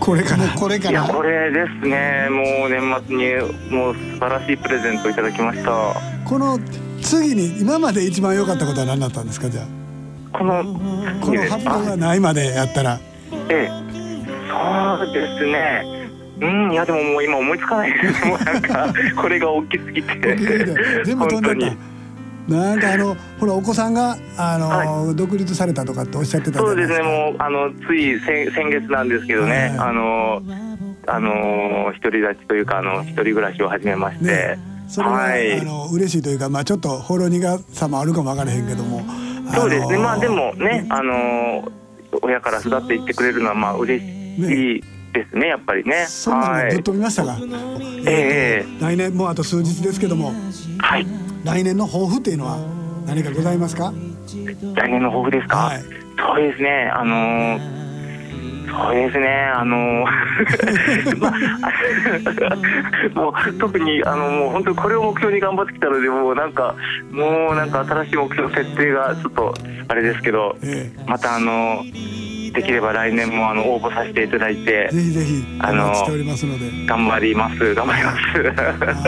[0.00, 0.48] これから。
[0.48, 1.02] これから。
[1.02, 2.28] これですね。
[2.30, 3.24] もう年末に
[3.70, 5.70] もう素晴らしいプレゼントいただきました。
[6.24, 6.58] この
[7.02, 9.66] 次に今まで一番良かったことは何だったんですかじゃあ？
[10.38, 10.62] この
[11.20, 12.98] この発表がないまでやったら。
[13.50, 13.68] ええ。
[14.48, 15.82] そうですね。
[16.40, 18.26] うんいやでももう今思いつかないです。
[18.26, 20.36] もうなんかこれが大きすぎて。
[21.04, 21.76] 全部飛んでた
[22.48, 30.42] なんかあのほらお子さんがあの、はい、独立されたとかっておっしゃってたそうですねもうあのつい先先月なんですけどね、はい、あの
[31.06, 34.58] あの独り立ちというかあの一人暮らしを始めまして、ね、
[34.88, 39.02] それは、はい、あの嬉しいというかまあちょっとほろ苦さもあるかもわからへんけども
[39.54, 39.98] そうですね。
[39.98, 41.70] まあでもねあの
[42.22, 46.06] 親から育っていってくれるのはまあ嬉しい、ねですねやっぱりね。
[46.06, 47.42] そんなのずっと見ましたが、はい、
[48.06, 50.32] えー、来年もうあと数日ですけども、
[50.78, 51.06] はい、
[51.48, 52.58] 来年の抱負っていうのは
[53.06, 53.92] 何かございますか？
[54.74, 56.90] 来年の抱負ですか、はい、そうですね。
[56.94, 57.78] あのー
[58.70, 60.04] そうですね、あの
[61.18, 61.32] まあ、
[63.18, 66.74] もう特にあのもう本当にこれを目標に頑張ってきたのでもうなんか
[67.10, 69.54] もうなんか新しい目標設定がちょっと
[69.88, 71.82] あれですけど、ええ、またあの
[72.52, 75.92] できれば来年もあの応募させていただいてぜひぜひあの
[76.86, 77.74] 頑張ります。
[77.74, 78.18] 頑張ります。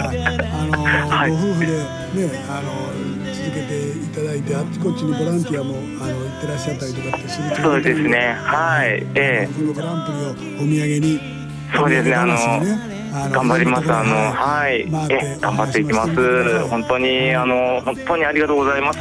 [0.00, 11.20] あの、はい、ご夫婦でねあの続けていただいてあっちこっちにボランティアもあの行ってらっしゃったりとかってするそうですねはいええこのグランプリをお土産に
[11.74, 13.92] そうですねあの頑張ります。
[13.92, 16.68] あの、はい、え、頑張っていきます。
[16.68, 18.98] 本当に、あの、本当にありがとうございます。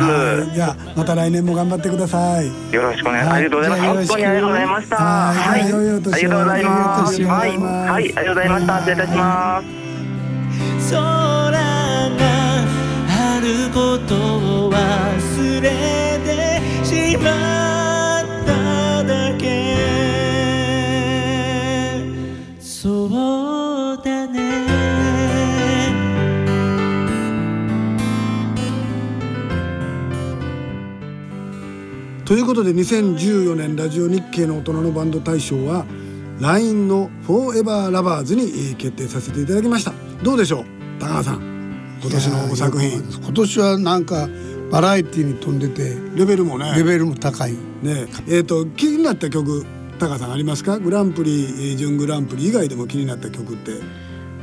[0.54, 2.48] じゃまた来年も頑張ってください。
[2.74, 3.36] よろしくお願いします。
[3.36, 4.08] ありがとうございます。
[4.08, 4.96] 本当にありがとうございました。
[4.96, 7.24] はい、ありがとうございます。
[7.24, 8.80] はい、はい、ありがとうございました。
[8.80, 9.62] 失礼いたしま
[11.30, 11.39] す。
[32.60, 35.86] ことで2014年ラジオ日経の大人のバンド大賞は
[36.42, 39.94] LINE の「Forever Lovers に決定させていただきました。
[40.24, 40.66] どうでしょう
[41.00, 41.42] 高川さん
[42.02, 43.02] 今年の作品。
[43.02, 44.28] 今年はなんか
[44.72, 46.74] バラエティーに飛んでてレベルもね。
[46.76, 47.54] レベルも高い。
[47.54, 47.58] ね
[48.28, 48.40] え。
[48.40, 49.66] っ、ー、と気になった曲
[49.98, 50.80] 高川さんありますか？
[50.80, 53.72] グランプリ準グランプリ以外でも気になった曲って。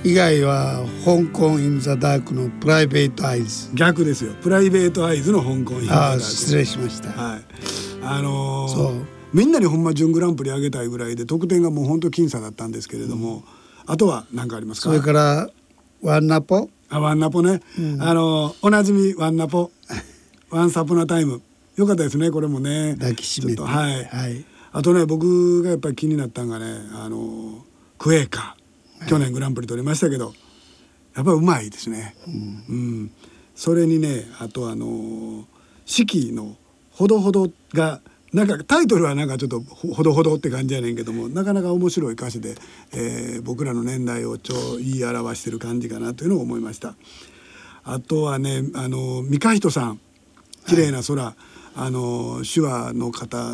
[0.04, 4.32] 以外は香港 in the Dark の Private Eyes 逆ですよ。
[4.40, 7.10] Private Eyes の香港 in the Dark 失礼しました。
[7.10, 13.42] はいあのー、みんなにほんま準グランプリあげたいぐらいで得点がもう本当僅差だったんですけれども、うん、
[13.86, 14.90] あとは何かありますか？
[14.90, 15.50] それから
[16.02, 16.68] ワンナポ？
[16.88, 19.70] あワンナポね、うん、あのおなじみワンナポ。
[20.50, 21.42] ワンサポナタイム。
[21.76, 22.94] よかったですねこれもね。
[22.98, 23.60] 抱きしめて。
[23.60, 27.64] はい、はい、あとね僕がやっぱり気になったんがねあの
[27.98, 30.34] クエーカー去年グランプリ取りましたけど、はい、
[31.16, 33.10] やっぱりうまいですね、うん、うん、
[33.54, 35.44] それにねあとあの
[35.84, 36.56] 四季の
[36.96, 38.00] ほどほどが
[38.32, 42.54] なんかタイトルはなんかちょっとほどほどって感じやねんけどもなかなか面白い歌詞で、
[42.92, 46.94] えー、僕らの年代をちょ言い表してる感じかなというのを思いました。
[47.84, 50.00] あとはねあの三河人さん
[50.66, 51.34] 綺麗な空、はい、
[51.76, 53.52] あの手話の方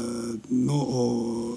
[0.50, 1.56] の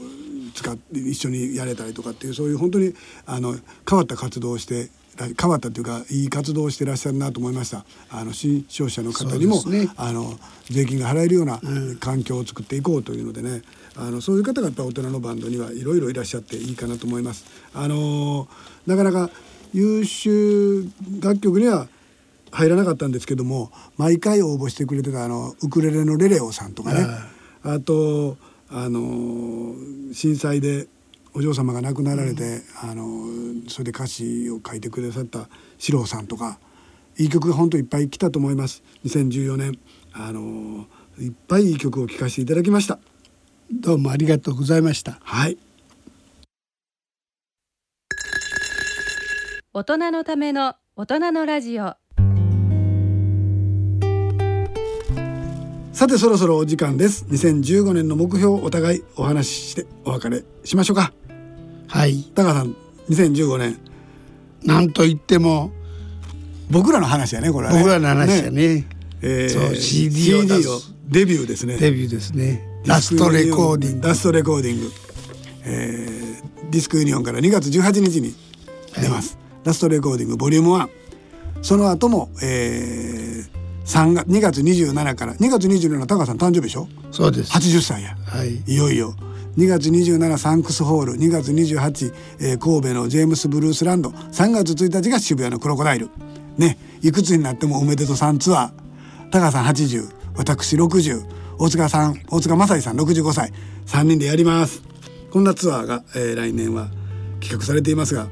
[0.55, 2.95] 使って一緒にやれたりとかっていうそういう本当に
[3.27, 3.55] あの
[3.87, 7.85] 変わった活動をして変わったというかいい活動をしてらっしゃるなと思いました。
[8.09, 10.37] あの新商社の方にも、ね、あの
[10.69, 11.61] 税金が払えるような
[11.99, 13.61] 環境を作っていこうというのでね、
[13.97, 17.45] うん、あのそういう方がやっぱ大人のバンドにはいろいろいらっしゃっていいかなと思います。
[17.73, 18.47] あの
[18.85, 19.29] なかなか
[19.73, 20.85] 優秀
[21.21, 21.87] 楽曲には
[22.51, 27.05] 入らなかったんですけども毎回応募してくれてたあのウクレレのレレオさんとかね。
[27.63, 28.37] あと
[28.69, 29.73] あの
[30.13, 30.87] 震災で
[31.35, 32.43] お嬢様が亡くなられて、
[32.83, 36.59] うん、あのそれで歌詞を書いてくださった四郎さんとか
[37.17, 38.83] いい曲が本当いっぱい来たと思います。
[39.05, 39.79] 2014年
[40.13, 40.85] あの
[41.19, 42.99] いっぱいいい曲を聴かせていただきました。
[43.71, 45.19] どうもありがとうございました。
[45.21, 45.57] はい。
[49.73, 51.95] 大人のための大人のラジオ。
[55.91, 57.25] さてそろそろお時間です。
[57.25, 61.13] 2015年の目標をお互いお話ししてお別れしましょうか
[61.87, 62.23] はい。
[62.35, 62.75] 高さん
[63.09, 63.77] 2015年。
[64.63, 65.71] なんと言っても
[66.71, 67.79] 僕らの話やねこれはね。
[67.79, 68.75] 僕らの話やね。
[68.75, 68.87] ね、
[69.21, 71.77] えー、そう CD を CD をデビューですね。
[71.77, 72.67] デビューですね。
[72.85, 74.91] Last Recording。Last Recording、
[75.65, 78.33] えー、ディスクユニオンから2月18日に
[78.99, 80.89] 出ます、はい、 Last Recording ボリューム1
[81.61, 83.47] その後も、えー、
[83.85, 86.87] 3月2月27から2月27高さん誕生日でしょ？
[87.11, 87.51] そうです。
[87.51, 89.15] 80歳や、はい、いよいよ
[89.57, 96.09] 2月27サンクスホール2月28、えー、神戸のジェームス・ブルースランド3月1日が渋谷のクロコダイル。
[96.57, 99.29] ねいくつになってもおめでとうさんツアー。
[99.31, 101.23] 高さん80私60
[101.57, 103.51] 大塚さん大塚正樹さん65歳。
[103.87, 104.81] 3人でやります。
[105.31, 106.89] こんなツアーが、えー、来年は
[107.39, 108.27] 企画されていますが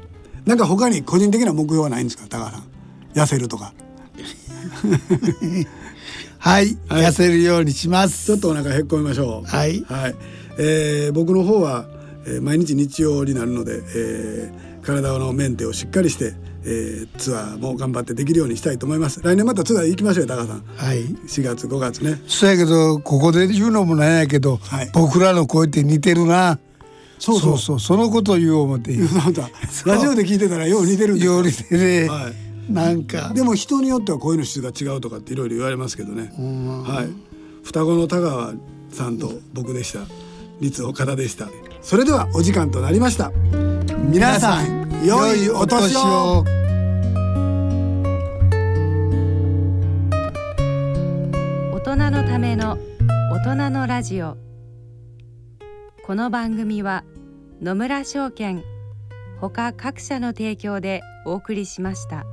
[0.46, 2.24] なんか他に個人的な目標はないんですか？
[2.28, 2.62] 高さん。
[3.14, 3.72] 痩せるとか。
[6.44, 8.26] はい、はい、痩せるようにします。
[8.26, 9.48] ちょっとお腹へっこみましょう。
[9.48, 10.14] はい、はい。
[10.58, 11.86] えー、僕の方は、
[12.26, 16.34] えー、毎日日曜になるので、えー、体のメンテをしっかりして、
[16.66, 19.22] えー、ツアーも頑張ってできるようにしたいと思います。
[19.22, 20.62] 来年またツアー行きましょうよ高さん。
[20.76, 21.06] はい。
[21.06, 22.20] 4月5月ね。
[22.26, 26.58] そうやけどここで言うのもなんやけど、はい、僕らの声って似てるな。
[27.18, 27.58] そうそう。
[27.58, 28.92] そうそのこと言う思って。
[29.86, 33.32] ラジオで聞いてたらよう似てるんですよう似てね、はいなんか。
[33.34, 36.32] でも人によっては声の質が違うとかっていろいろ言われますけどね。
[36.84, 37.64] はい。
[37.64, 38.54] 双子の田川
[38.90, 40.00] さんと僕でした。
[40.60, 41.48] 立岡でした。
[41.82, 43.32] それではお時間となりました。
[44.10, 46.44] 皆さん良いお年を。
[51.72, 52.78] 大人のための
[53.32, 54.36] 大人のラジオ。
[56.06, 57.04] この番組は
[57.62, 58.62] 野村証券
[59.40, 62.24] ほか各社の提供でお送りしました。